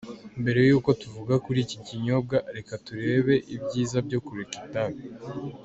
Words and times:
Mbere 0.41 0.59
yuko 0.69 0.89
tuvuga 1.01 1.33
kuri 1.45 1.59
iki 1.65 1.77
kinyobwa, 1.85 2.37
reka 2.55 2.73
turebe 2.85 3.33
ibyiza 3.55 3.97
byo 4.07 4.19
kureka 4.25 4.53
itabi. 4.63 5.01